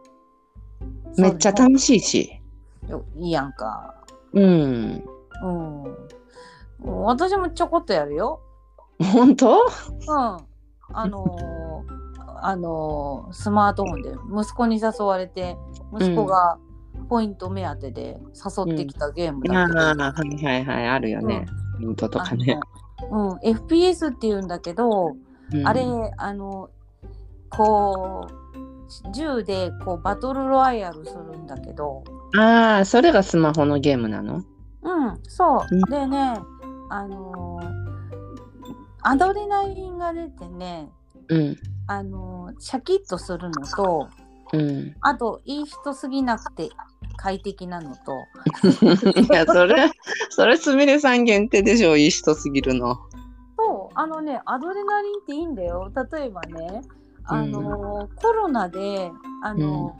[1.17, 2.41] めっちゃ楽しいし。
[2.89, 3.93] よいいやんか。
[4.33, 5.03] うん。
[5.43, 7.03] うん。
[7.05, 8.41] 私もちょこっとやるよ。
[8.99, 9.61] 本当？
[9.61, 9.67] うん。
[10.93, 11.60] あのー
[12.41, 15.57] あのースマートフォンで息子に誘われて
[15.93, 16.57] 息子が
[17.09, 21.45] ポイント目当てで誘ってきたゲームあだけど、あ、はいはいはい、あるよね。
[21.79, 22.59] イントとかね。
[23.09, 25.15] うん、FPS っていうんだけど、
[25.53, 25.67] うん。
[25.67, 25.83] あれ
[26.17, 26.69] あの
[27.49, 32.03] こう銃でこうバトルロワイヤルするんだけど。
[32.37, 34.43] ああ、それがスマホのゲームなの？
[34.83, 35.81] うんそう、うん。
[35.89, 36.39] でね
[36.89, 37.91] あのー
[39.03, 40.89] アドレナリンが出てね
[41.29, 41.57] うん。
[41.97, 44.07] あのーシャキッとするのと
[44.53, 44.95] うん。
[45.01, 46.69] あといい人すぎなくて
[47.17, 48.13] 快適なのと
[49.21, 49.89] いや、それ、
[50.29, 52.95] それすみれさん限定でしょ、いい人すぎるの。
[53.57, 56.81] そうあのねアドレナリンっていいんだよ例えばね
[57.25, 59.11] あのーコロナで
[59.43, 59.95] あの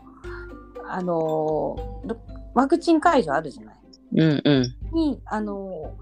[0.84, 2.16] ーあのー
[2.56, 3.76] ワクチン解除あるじゃない？
[4.14, 4.76] うんうん。
[4.94, 5.94] にあの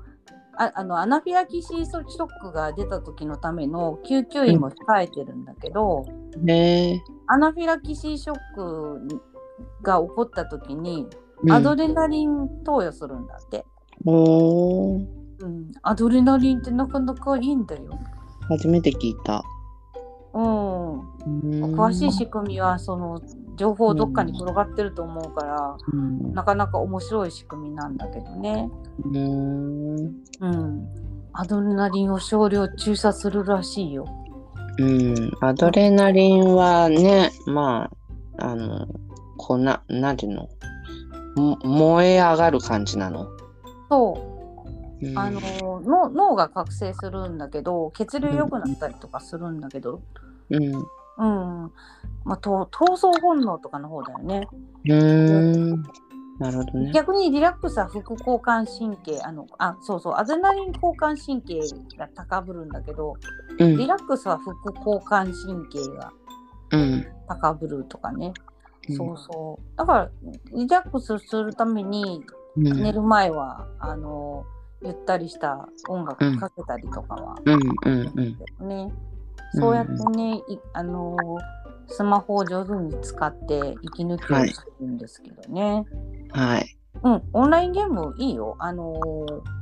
[0.62, 6.06] ああのアナフィラキシーショックが出た時のための救急医も控えてるんだけど、
[6.46, 7.02] へえ。
[7.28, 9.22] アナフィラキシーショック
[9.82, 11.08] が起こった時に、
[11.44, 11.52] うん。
[11.52, 13.66] アドレナリン投与するんだって、
[14.06, 15.08] おー。
[15.40, 17.98] うん、アドレナリンってなかなかいいんだよ、
[18.50, 19.42] 初めて聞いた。
[20.34, 21.04] うん、うん。
[21.74, 23.22] 詳しい仕組みはその
[23.60, 28.70] 情報どっかに転がってると思うから、うんなかなか面白い仕組みなんだけどね、
[29.04, 29.96] うん。
[29.98, 30.88] うん、
[31.34, 34.06] アドレナリンを少量注射するらしいよ。
[34.78, 35.32] うん。
[35.42, 37.90] アドレナリンはね、ま
[38.38, 38.88] あ、あの、
[39.38, 40.48] こんな、なんていうの？
[41.36, 43.28] も燃え上がる感じなの？
[43.90, 44.18] そ
[45.02, 45.40] ううんあの
[45.86, 50.02] 脳脳が覚醒するんだけど血流良くなったりとかするんだけど、
[50.50, 50.74] うん。
[51.20, 51.72] うん
[52.26, 54.48] まあ、と闘争本能とかの方だよね。
[54.86, 55.78] う。
[56.40, 56.92] なるほどね。
[56.94, 61.60] 逆にリラックスは副交感神経あのあそうそうアドレナリン交感神経
[61.98, 63.16] が高ぶるんだけど
[63.60, 63.86] うんリ。
[63.88, 66.12] ラックスは副交感神経が
[66.72, 67.06] うん。
[67.28, 70.10] 高ぶるとかね、うんそうそうだから
[70.52, 72.24] リラックスするために
[72.58, 74.46] うん寝る前はあの
[74.82, 78.68] ゆったりした音楽かけたりとかはうんうんうん。
[78.68, 78.92] ね、
[79.54, 81.16] そうやってね、いあの
[81.88, 85.86] スマホを上手に使って息抜きをするんですけどね、
[86.32, 86.78] はい。
[87.04, 88.56] うん、オンラインゲームいいよ。
[88.60, 89.60] あのー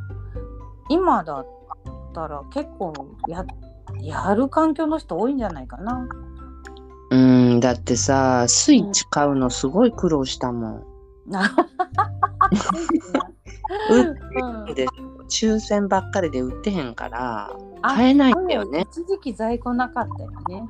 [0.89, 1.47] 今だっ
[2.13, 2.93] たら結構
[3.28, 3.45] や
[4.02, 6.08] やる環境の人多いんじゃないかな。
[7.10, 7.17] う
[7.56, 7.60] ん。
[7.60, 10.84] だってさ、スイッチ買うのすごい苦労したもん。
[13.89, 14.86] うんで
[15.30, 18.86] 抽選ばっかりで売ってへんから、あ買えないんだよね。
[18.92, 20.70] 一時期在庫なかったよね。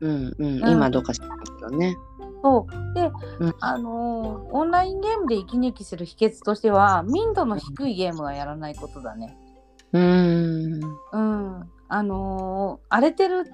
[0.00, 0.62] うんうん。
[0.62, 1.96] うん今どうか知らんけどね。
[2.42, 9.36] そうで、うんあのーオンラインゲームで息抜きする秘訣としては民度の低いゲームはやらないことだね。
[9.92, 10.82] うーん。
[11.12, 13.46] うん、あのー荒れてる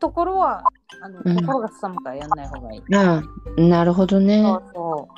[0.00, 0.64] ところは
[1.00, 2.94] あの、うん心がすさむからやんない方がいい。
[2.96, 3.22] あ
[3.56, 4.42] あ、なるほどね。
[4.42, 5.08] そうそ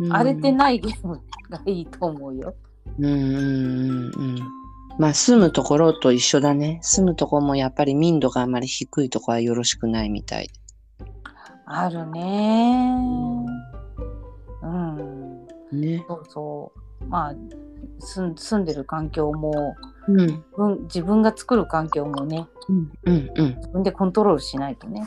[0.00, 2.54] ううん荒れてないゲームがいいと思うよ。
[2.98, 4.38] うんうんうんうん。
[4.98, 6.80] まあ住むところと一緒だね。
[6.82, 10.50] 住むところもやっぱり民度があまり低いところはよろしくないみたい。
[11.66, 12.96] あるね
[14.62, 15.46] うん。
[15.72, 16.04] ね。
[16.08, 17.04] そうそう。
[17.06, 17.34] まあ
[18.00, 19.74] 住ん住んでる環境も、
[20.08, 25.06] うん自分自分が作る環境もねうんうんうん自分でコントロールしないとね。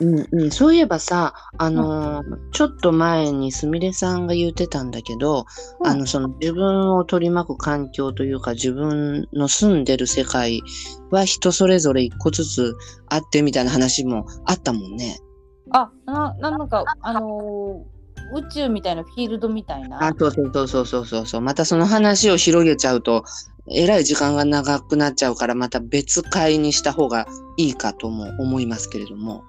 [0.00, 0.50] うんうん。
[0.50, 5.44] そういえばさ、あのーちょっと前にすみれさんが言ってたんだけど、
[5.80, 10.62] うんあのその自分を取り巻く環境というか自分の住んでる世界
[11.10, 12.76] は人それぞれ一個ずつ
[13.08, 15.18] あってみたいな話もあったもんね。
[15.70, 17.94] あななんかあのー
[18.32, 20.02] 宇宙みたいなフィールドみたいな。
[20.02, 21.40] あ、そうそうそうそうそうそうそう。
[21.40, 23.24] またその話を広げちゃうと、
[23.70, 27.26] えらい時間が長くなっちゃうから、また別会にした方が
[27.58, 29.44] いいかとも思いますけれども。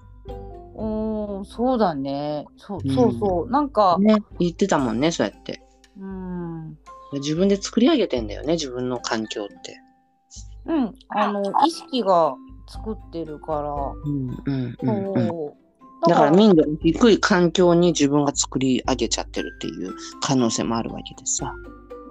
[0.78, 2.46] うんそうだね。
[2.58, 3.52] そううんそうそう。
[3.52, 5.62] なんか、ね、言ってたもんね、そうやって。
[5.98, 6.78] うん。
[7.14, 9.80] 自分で作り上げてんだよね、自分の環境って。
[10.66, 12.36] うん、あの意識が
[12.68, 13.72] 作ってるから、
[14.04, 15.56] うん
[16.08, 21.52] だから民度の低い環境に自分が作り上げちゃってるっていう可能性もあるわけでさ。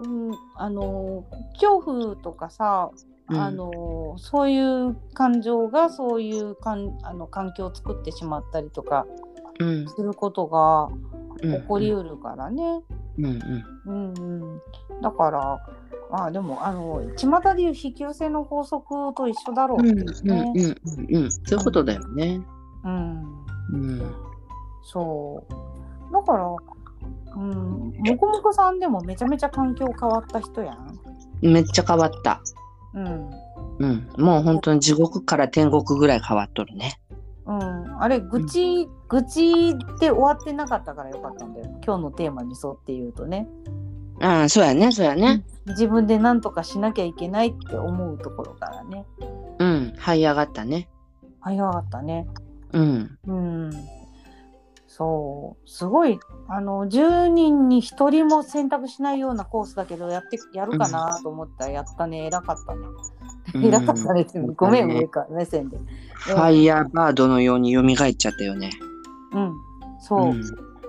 [0.03, 2.91] うん、あの恐怖とかさ
[3.31, 9.07] うんあのそういう感情がそういうかんあの環境を作ってしまったりとか
[9.59, 10.89] うんすることが
[11.43, 12.83] うん起こりうるからね。
[13.17, 15.61] うんうんうんうん、だから
[16.11, 20.21] まあでもあの巷でいう引き寄せの法則と一緒だろううんって。
[20.25, 22.41] うんうんうんそういうことだよね。
[22.85, 24.15] うんうん
[24.83, 26.45] そうだから、
[27.37, 30.99] うん、もこもこさんでもめちゃめちゃ環境変わった人やん。
[31.43, 32.41] めっちゃ変わった。
[32.95, 33.31] うん。
[33.79, 37.01] うん、もう本当に地獄から天国ぐらい変わっとるね。
[37.47, 41.67] うん、あれ愚痴、愚痴で終わってなかったからよかったんだよ。
[41.85, 43.49] 今日のテーマに沿って言うとね。
[44.21, 45.45] うん、そうやね、そうやね。
[45.67, 49.05] 自分で何とかしなきゃいけないって思うところからね。
[49.59, 50.89] うん、這い上がったね。
[51.41, 52.27] 早かったね。
[52.73, 53.71] うん、うん
[54.97, 55.69] そう。
[55.69, 62.27] すごいあの10人に1人も選択しないようなコースだけどやってやるかなと思ったらやったね。
[62.27, 62.87] 偉かったね、
[63.55, 63.65] うん。
[63.65, 65.79] 偉かったねごめんね上から目線で。
[66.19, 68.71] ファイヤーバードのように蘇っちゃったよね。
[69.33, 69.53] うん。
[69.99, 70.43] そう、うん。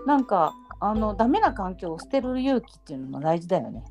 [0.06, 3.84] なんかあのダメな環境を捨てる勇気っていうのも大事だよね。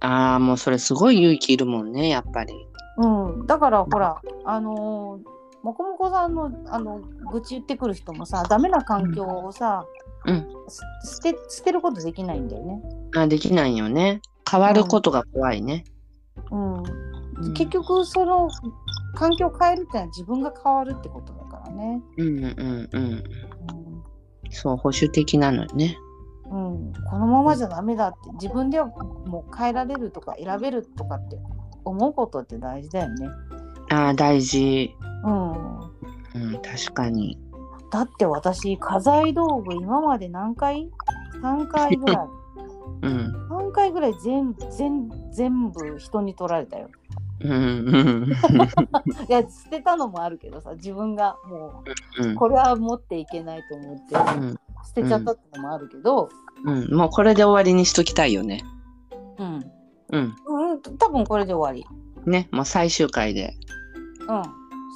[0.00, 2.52] ああ、もうそれすごい勇気いるもんね、やっぱり。
[2.96, 3.06] う
[3.44, 7.00] ん、だからほらあのーもこもこさんのあの
[7.32, 9.84] 愚痴言ってくる人もさダメな環境をさ、
[10.24, 10.80] うんす
[11.16, 12.82] 捨て捨てることできないんだよね。
[13.16, 14.20] あできないよね。
[14.50, 15.84] 変わることが怖いね。
[16.50, 18.50] うんうん結局その
[19.14, 22.02] 環境を変えるってのは自分が変わるってことだからね。
[22.18, 23.24] うんうんうん。
[24.50, 25.96] そう、保守的なのよね。
[26.50, 31.38] うんうん、このままじゃダメだって自分ではもう変えられるとか選べるとかって
[31.84, 33.28] 思うことって大事だよね。
[33.90, 34.94] ああ、大事。
[35.24, 37.38] うん、うん、確かに。
[37.92, 40.88] だって私家財道具今まで何回
[41.42, 42.16] ?3 回ぐらい。
[43.02, 43.48] うん。
[43.50, 46.88] 3回ぐらい全全全部人に取られたよ。
[47.42, 48.26] うんうん
[49.28, 51.82] いや捨てたのもあるけどさ自分がも
[52.18, 56.28] うんうこれは持っていけないと思ってうん捨てちゃったってのもあるけど、
[56.64, 58.62] うん、もうこれで終わりにしときたいよね。
[59.38, 59.70] うん
[60.12, 60.36] うん。
[60.46, 61.86] うん、多分これで終わ
[62.26, 63.54] ね、もう最終回で。
[64.32, 64.38] り。
[64.38, 64.44] うん、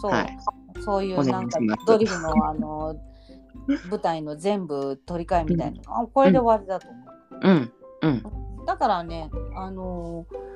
[0.01, 0.38] そう、はい
[0.81, 2.97] そういうなんかドリフのあの
[3.88, 7.05] 舞台の全部取り替えみたいなの、あこれで終わりだと思
[7.42, 7.73] うん。
[8.03, 8.62] うん。
[8.62, 8.66] う。
[8.66, 10.55] だからね、あのー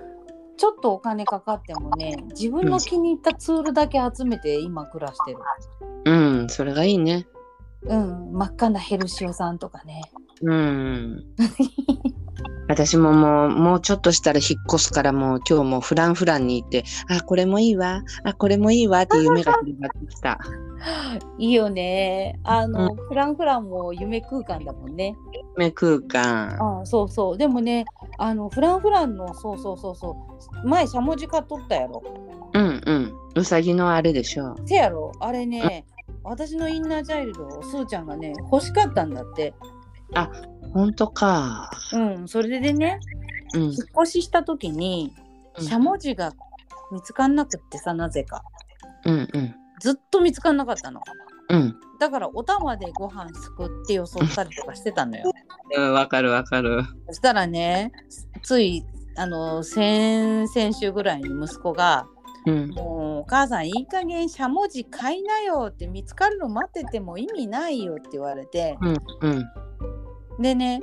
[0.59, 5.39] ちょっとお金かかってもね自分の気に入ったツールだけ集めて今暮らしてる。
[6.05, 7.29] うん、それがいいね。
[7.83, 10.03] うん、真っ赤なヘルシオさんとかね。
[10.43, 11.25] うん。
[12.69, 20.39] 私ももう、もうちょっとしたら引っ越すからもう今日もフランフランに行って、あ、これもいいわ、あ、これもいいわって夢が広がってきた。
[21.39, 22.39] いいよね。
[22.45, 25.17] あの、フランフランも夢空間だもんね。
[25.57, 26.81] 夢空間。
[26.81, 27.39] あそうそう。
[27.39, 27.85] でもね、
[28.19, 30.17] あのフランフランのそうそうそうそ
[30.65, 30.69] う。
[30.69, 32.03] 前しゃもじ買っとったやろ。
[32.53, 33.13] うんうん。
[33.35, 34.55] うさぎのあれでしょ。
[34.67, 35.13] せやろ。
[35.21, 35.87] あれね、
[36.23, 39.55] 私のインナーチャイルドをスーちゃんがね欲しかったんだって。
[40.73, 41.71] ほんとか。
[41.93, 42.29] うん。
[42.29, 43.01] それでね、
[43.55, 45.15] うん引っ越しした時に
[45.59, 46.33] うんしゃもじが
[46.93, 48.43] 見つかんなくってさなぜか。
[49.05, 49.55] うんうん。
[49.81, 51.01] ずっと見つかんなかったの。
[51.51, 51.75] うん。
[51.99, 55.31] だからお玉でご飯すくってよそったりとかしてたのよ。
[55.77, 56.83] うん、わかるわかる。
[57.09, 57.93] そしたらね
[58.43, 58.85] つい
[59.17, 62.07] あの先々週ぐらいに息子が
[62.47, 69.45] うん「もうお母さんいい加減しゃもじ買いなよ」って見つかるの待ってても意味ないよって言われてうんうん
[70.39, 70.81] でね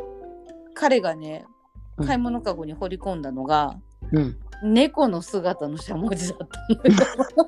[0.73, 1.45] 彼がね
[1.97, 2.07] うん。
[2.07, 3.75] 買い物かごに掘り込んだのが、
[4.11, 4.37] うん。
[4.63, 6.97] 猫の姿のしゃもじだったのよ。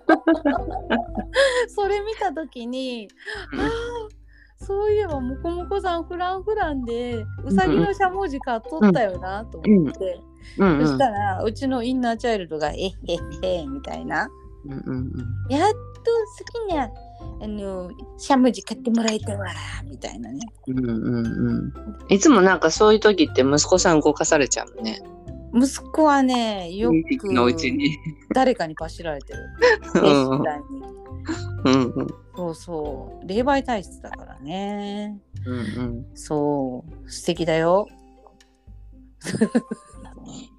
[1.67, 3.09] それ見た時に、
[3.53, 3.59] うん。
[3.59, 3.67] あー
[4.59, 10.19] そういえばもこもこさんフランフランでうさぎのしゃもじ買っとったよなと思って、
[10.57, 10.79] うん。
[10.79, 14.27] うんそしたらうちのインナーチャイルドが「えっへっへ」みたいな。
[14.65, 15.11] うんうん
[15.49, 16.89] 「やっと好きな
[17.41, 19.45] あのしゃもじ買ってもらえたわ」
[19.89, 20.39] みたいなね。
[20.67, 21.73] うんうんうん。
[22.09, 24.99] いつもなんかそういう時って息子さん動かされちゃうね。
[25.53, 27.97] 息子はねよ二匹のうちくに。
[28.33, 29.39] 誰かにパシられてる。
[29.95, 30.97] うん絶対に
[31.65, 35.19] うんうんそうそう霊媒体質だからね。
[35.45, 36.05] うんうん。
[36.13, 37.87] そう素敵だよ。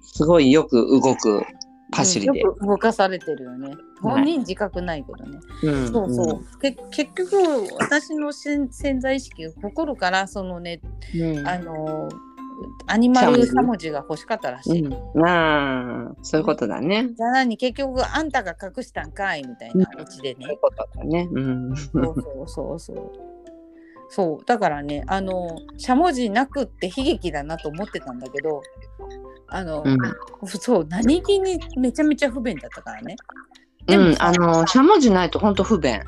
[0.01, 1.43] すごいよく動く
[1.91, 2.31] 走りで。
[2.31, 3.75] うんよく動かされてるよね。
[4.01, 5.39] 本人自覚ないけどね。
[5.63, 6.59] うんそうそう。
[6.59, 7.35] け結局
[7.79, 10.81] 私の潜潜在意識が心からそのね、
[11.15, 11.47] うん。
[11.47, 12.09] あの
[12.87, 14.81] アニマルしゃもじが欲しかったらしい。
[14.85, 17.09] うん、ああ、そういうことだね。
[17.15, 17.55] じゃあ何？
[17.55, 19.43] 結局あんたが隠したんかい？
[19.43, 20.39] みたいなオチでね。
[20.41, 21.29] そういうことだね。
[21.31, 21.75] うん。
[21.75, 23.11] そうそうそうそう。
[24.09, 28.61] そうだからねあのしゃもじなくって悲劇だなと思ってたんだけど
[29.51, 29.97] あの、うん。
[30.47, 33.15] そう何気にめちゃめちゃ不便だったからね。
[33.87, 36.01] うん、さあの、しゃもじないとほんと不便。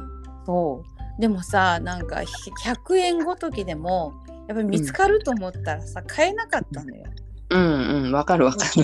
[0.46, 0.84] そ
[1.18, 2.32] うでもさなんかひ
[2.66, 4.14] 100円ごときでも
[4.48, 7.04] やっぱり見つかると思ったらさ、買えなかったのよ。
[7.50, 8.84] うんうん、わかるわかる。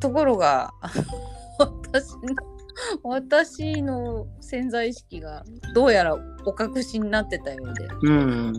[0.00, 0.72] ところが
[1.58, 2.34] 私の
[3.02, 5.44] 私の潜在意識が
[5.74, 6.20] どうやらお
[6.58, 7.88] 隠しになってたようで。
[8.02, 8.52] うん。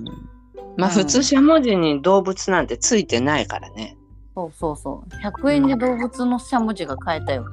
[0.77, 0.93] まあうん。
[0.93, 3.97] 普通しゃもじに動物なんてついてないからね。
[4.35, 5.09] そうそうそう。
[5.23, 7.45] 100円で動物のしゃもじが買えたよ。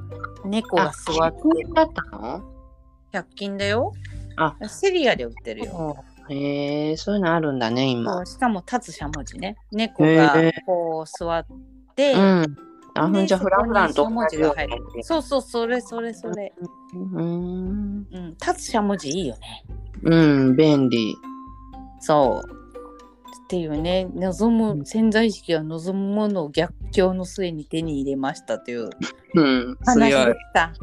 [0.45, 1.39] 猫が座って。
[1.73, 2.41] だったの
[3.13, 3.93] ？100均だよ。
[4.37, 4.55] あ。
[4.67, 6.03] セリアで売ってるよ。
[6.29, 8.21] へえ、そういうのあるんだね、そ今。
[8.21, 9.57] うしかも立つしゃもじね。
[9.71, 10.33] 猫が
[10.65, 11.45] こう座っ
[11.95, 12.55] て、うん。
[12.95, 15.03] あ、ほんじゃでフラフランとそこにしゃもじが入る。
[15.03, 16.53] そうそうそれそれそれ、
[16.93, 18.07] うん。
[18.11, 19.63] うん、立つしゃもじいいよね。
[20.03, 20.15] う
[20.51, 21.15] ん、便利。
[21.99, 22.49] そう。
[23.45, 24.07] っていうね。
[24.15, 28.89] 望む潜在意識が望むものを逆境の末に手に入れましたという
[29.35, 30.09] うん、話。
[30.09, 30.73] でした。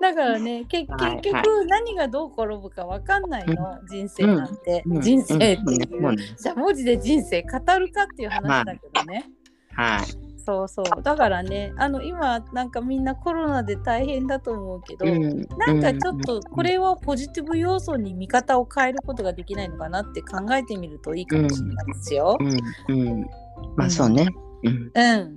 [0.00, 1.20] だからねけはいはい。
[1.20, 5.00] 結局何がどう転ぶか分かんないの、人生なんて、うん。
[5.00, 5.64] 人生ってう。
[5.64, 5.74] ん。
[5.74, 6.16] いう、うん。
[6.16, 9.30] じゃ文字で人生語るかっていう話だけどね、
[9.76, 10.26] はい。
[10.46, 22.38] そうそうだからねあの今なんかみんなコロナで大変だと思うけど、うんなんかちょっとこれはポジティブ要素に見方を変えることができないのかなって考えてみるといいかもしれないですよ。
[22.38, 22.58] うん、
[22.88, 23.26] うん。
[23.74, 24.28] まあそうね。
[24.62, 24.92] うん。
[24.94, 25.36] うん、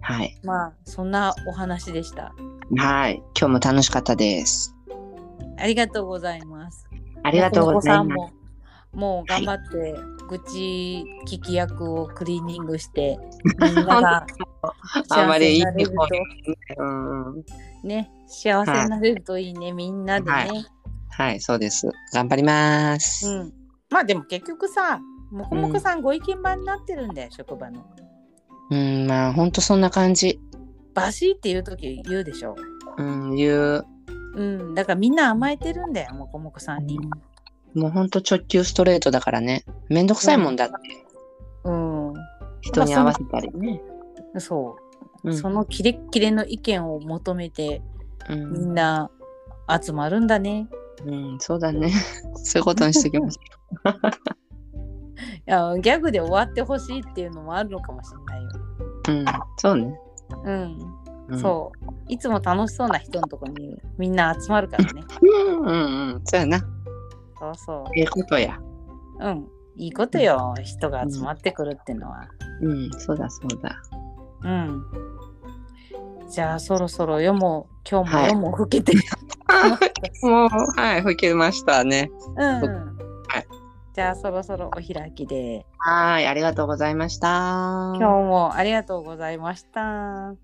[0.00, 0.38] はい。
[0.44, 2.32] まあそんなお話でした。
[2.76, 3.16] はい。
[3.38, 4.76] 今日も楽しかったです。
[5.58, 6.86] ありがとうございます。
[7.24, 8.41] ありがとうございます。
[8.92, 9.94] もう頑張って、
[10.28, 13.18] 愚痴聞き役をクリーニングして
[13.60, 14.26] みんなが
[15.08, 15.92] 幸せになれる
[16.78, 17.44] うんうん。
[17.44, 17.52] と
[17.84, 20.66] ね幸せになれるといいね、みんなでね、はい
[21.10, 21.88] はい、そうです。
[22.12, 23.28] 頑張ります。
[23.28, 23.52] うん
[23.90, 27.84] まあでも結局さもこもこさんご意見番になってるんだよ、職場の
[28.70, 30.40] うん、まあ、ほんとそんな感じ。
[30.94, 32.56] バシーっていう時言うでしょ
[32.96, 33.86] うん、言う。
[34.34, 36.98] うんだからみんな甘えてるんだよもこもこさんに
[37.74, 39.64] もうほんと直球ストレートだからね。
[39.88, 40.74] めんどくさいもんだって。
[41.64, 42.14] うん
[42.60, 43.80] 人に合わせたりね。
[44.38, 44.76] そ
[45.24, 47.80] う、うんそのキレッキレの意見を求めて
[48.28, 49.08] うみん、んな
[49.82, 50.68] 集まるんだね
[51.06, 51.92] うん、そうだね。
[52.42, 53.38] そういうことにしときます。
[55.46, 58.50] いやギャグで終わってほしいっていうのもあるのかもしれないよ。
[59.08, 59.24] うん、
[59.58, 60.00] そうね。
[60.44, 60.78] うん、
[61.28, 61.92] うん、そう。
[62.08, 65.02] いつも楽しそうな人のとこにみんな集まるからね。
[65.22, 65.62] うん。
[65.62, 66.60] うん、うん、そうやな。
[67.42, 68.58] そうそええことや。
[69.18, 69.26] う。
[69.26, 69.48] うん。
[69.76, 70.54] いいことよ。
[70.62, 72.28] 人が集まってくるってのは。
[72.60, 73.82] うん、そうだ、そうだ。
[74.42, 74.84] うん。
[76.30, 78.92] じゃあそろそろ夜も今日もはい夜も更けて。
[80.22, 82.10] もう、はい、吹けましたね。
[82.36, 82.60] うん。
[82.60, 83.46] はい
[83.94, 85.66] じゃあそろそろお開きで。
[85.76, 87.92] はい、ありがとうございました。
[87.96, 90.34] 今日もありがとうございました。